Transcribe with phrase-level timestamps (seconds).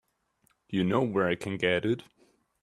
[0.67, 2.01] You know where I can get it?